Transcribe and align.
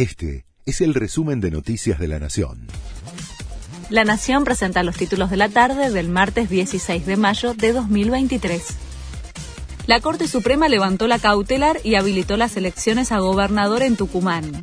Este 0.00 0.46
es 0.64 0.80
el 0.80 0.94
resumen 0.94 1.42
de 1.42 1.50
Noticias 1.50 1.98
de 1.98 2.08
la 2.08 2.18
Nación. 2.18 2.68
La 3.90 4.02
Nación 4.02 4.44
presenta 4.44 4.82
los 4.82 4.96
títulos 4.96 5.28
de 5.28 5.36
la 5.36 5.50
tarde 5.50 5.90
del 5.90 6.08
martes 6.08 6.48
16 6.48 7.04
de 7.04 7.18
mayo 7.18 7.52
de 7.52 7.74
2023. 7.74 8.64
La 9.86 10.00
Corte 10.00 10.26
Suprema 10.26 10.70
levantó 10.70 11.06
la 11.06 11.18
cautelar 11.18 11.80
y 11.84 11.96
habilitó 11.96 12.38
las 12.38 12.56
elecciones 12.56 13.12
a 13.12 13.18
gobernador 13.18 13.82
en 13.82 13.96
Tucumán. 13.96 14.62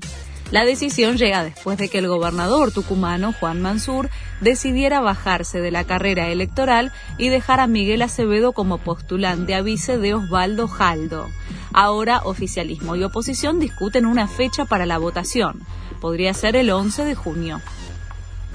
La 0.50 0.66
decisión 0.66 1.18
llega 1.18 1.44
después 1.44 1.78
de 1.78 1.88
que 1.88 2.00
el 2.00 2.08
gobernador 2.08 2.72
tucumano, 2.72 3.32
Juan 3.32 3.62
Mansur, 3.62 4.10
decidiera 4.42 5.02
bajarse 5.02 5.60
de 5.62 5.70
la 5.70 5.84
carrera 5.84 6.30
electoral 6.30 6.92
y 7.20 7.30
dejar 7.30 7.60
a 7.60 7.68
Miguel 7.68 8.02
Acevedo 8.02 8.54
como 8.54 8.80
postulante 8.80 9.54
a 9.54 9.62
vice 9.62 10.00
de 10.00 10.16
Osvaldo 10.16 10.68
Jaldo. 10.68 11.30
Ahora 11.74 12.22
oficialismo 12.24 12.96
y 12.96 13.04
oposición 13.04 13.60
discuten 13.60 14.06
una 14.06 14.28
fecha 14.28 14.66
para 14.66 14.86
la 14.86 14.98
votación. 14.98 15.62
Podría 16.00 16.34
ser 16.34 16.56
el 16.56 16.70
11 16.70 17.06
de 17.06 17.16
junio. 17.16 17.62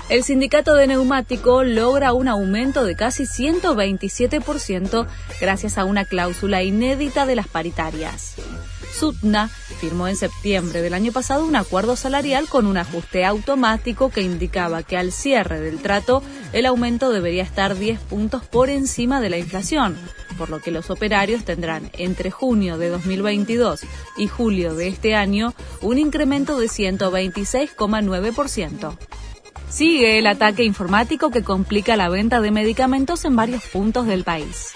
El 0.09 0.25
sindicato 0.25 0.75
de 0.75 0.87
neumático 0.87 1.63
logra 1.63 2.13
un 2.13 2.29
aumento 2.29 2.85
de 2.85 2.97
casi 2.97 3.25
127% 3.25 5.07
gracias 5.41 5.79
a 5.79 5.85
una 5.85 6.05
cláusula 6.05 6.63
inédita 6.63 7.25
de 7.25 7.37
las 7.37 7.49
paritarias. 7.49 8.35
Sutna 8.93 9.49
firmó 9.49 10.09
en 10.09 10.17
septiembre 10.17 10.83
del 10.83 10.95
año 10.95 11.13
pasado 11.13 11.45
un 11.45 11.57
acuerdo 11.57 11.97
salarial 11.97 12.49
con 12.49 12.67
un 12.67 12.77
ajuste 12.77 13.25
automático 13.25 14.11
que 14.11 14.23
indicaba 14.23 14.83
que 14.83 14.97
al 14.97 15.13
cierre 15.13 15.61
del 15.61 15.81
trato 15.81 16.23
el 16.53 16.67
aumento 16.67 17.11
debería 17.11 17.43
estar 17.43 17.77
10 17.77 17.99
puntos 18.01 18.45
por 18.45 18.71
encima 18.71 19.21
de 19.21 19.31
la 19.31 19.39
inflación, 19.39 19.97
por 20.39 20.51
lo 20.51 20.61
que 20.61 20.71
los 20.71 20.91
operarios 20.91 21.45
tendrán 21.45 21.91
entre 21.95 22.31
junio 22.31 22.79
de 22.79 22.91
2022 22.91 23.81
y 24.19 24.29
julio 24.29 24.75
de 24.75 24.89
este 24.89 25.15
año 25.15 25.55
un 25.81 25.97
incremento 25.99 26.59
de 26.59 26.67
126,9%. 26.67 28.99
Sigue 29.69 30.19
el 30.19 30.27
ataque 30.27 30.65
informático 30.65 31.31
que 31.31 31.43
complica 31.43 31.97
la 31.97 32.11
venta 32.11 32.43
de 32.43 32.51
medicamentos 32.51 33.25
en 33.25 33.37
varios 33.37 33.63
puntos 33.65 34.07
del 34.07 34.23
país. 34.23 34.75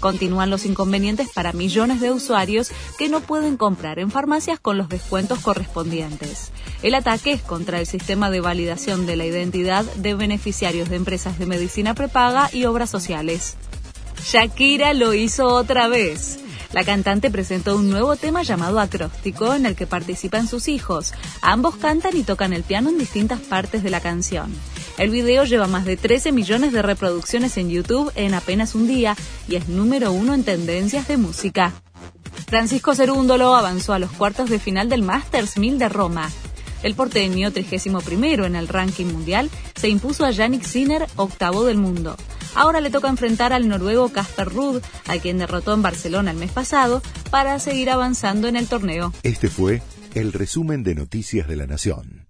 Continúan 0.00 0.50
los 0.50 0.64
inconvenientes 0.64 1.28
para 1.34 1.52
millones 1.52 2.00
de 2.00 2.10
usuarios 2.10 2.70
que 2.98 3.08
no 3.08 3.20
pueden 3.20 3.56
comprar 3.56 3.98
en 3.98 4.10
farmacias 4.10 4.60
con 4.60 4.78
los 4.78 4.88
descuentos 4.88 5.40
correspondientes. 5.40 6.52
El 6.82 6.94
ataque 6.94 7.32
es 7.32 7.42
contra 7.42 7.80
el 7.80 7.86
sistema 7.86 8.30
de 8.30 8.40
validación 8.40 9.06
de 9.06 9.16
la 9.16 9.26
identidad 9.26 9.84
de 9.96 10.14
beneficiarios 10.14 10.88
de 10.88 10.96
empresas 10.96 11.38
de 11.38 11.46
medicina 11.46 11.94
prepaga 11.94 12.50
y 12.52 12.64
obras 12.64 12.90
sociales. 12.90 13.56
Shakira 14.24 14.94
lo 14.94 15.14
hizo 15.14 15.46
otra 15.48 15.88
vez. 15.88 16.40
La 16.72 16.84
cantante 16.84 17.30
presentó 17.30 17.76
un 17.76 17.88
nuevo 17.88 18.16
tema 18.16 18.42
llamado 18.42 18.78
Acróstico 18.78 19.54
en 19.54 19.64
el 19.64 19.74
que 19.74 19.86
participan 19.86 20.46
sus 20.46 20.68
hijos. 20.68 21.14
Ambos 21.40 21.76
cantan 21.76 22.16
y 22.16 22.24
tocan 22.24 22.52
el 22.52 22.62
piano 22.62 22.90
en 22.90 22.98
distintas 22.98 23.40
partes 23.40 23.82
de 23.82 23.90
la 23.90 24.00
canción. 24.00 24.52
El 24.98 25.10
video 25.10 25.44
lleva 25.44 25.68
más 25.68 25.84
de 25.84 25.96
13 25.96 26.32
millones 26.32 26.72
de 26.72 26.82
reproducciones 26.82 27.56
en 27.56 27.70
YouTube 27.70 28.10
en 28.16 28.34
apenas 28.34 28.74
un 28.74 28.88
día 28.88 29.16
y 29.48 29.54
es 29.54 29.68
número 29.68 30.10
uno 30.10 30.34
en 30.34 30.42
tendencias 30.42 31.06
de 31.06 31.16
música. 31.16 31.72
Francisco 32.48 32.96
Cerúndolo 32.96 33.54
avanzó 33.54 33.92
a 33.92 34.00
los 34.00 34.10
cuartos 34.10 34.50
de 34.50 34.58
final 34.58 34.88
del 34.88 35.02
Masters 35.02 35.56
1000 35.56 35.78
de 35.78 35.88
Roma. 35.88 36.28
El 36.82 36.96
porteño, 36.96 37.52
31 37.52 38.44
en 38.44 38.56
el 38.56 38.66
ranking 38.66 39.06
mundial, 39.06 39.50
se 39.76 39.88
impuso 39.88 40.24
a 40.24 40.32
Yannick 40.32 40.64
Sinner, 40.64 41.06
octavo 41.14 41.64
del 41.64 41.76
mundo. 41.76 42.16
Ahora 42.56 42.80
le 42.80 42.90
toca 42.90 43.08
enfrentar 43.08 43.52
al 43.52 43.68
noruego 43.68 44.08
Casper 44.08 44.48
Ruud, 44.48 44.82
a 45.06 45.18
quien 45.18 45.38
derrotó 45.38 45.74
en 45.74 45.82
Barcelona 45.82 46.32
el 46.32 46.38
mes 46.38 46.50
pasado, 46.50 47.02
para 47.30 47.60
seguir 47.60 47.90
avanzando 47.90 48.48
en 48.48 48.56
el 48.56 48.66
torneo. 48.66 49.12
Este 49.22 49.48
fue 49.48 49.80
el 50.14 50.32
resumen 50.32 50.82
de 50.82 50.96
Noticias 50.96 51.46
de 51.46 51.54
la 51.54 51.66
Nación. 51.68 52.27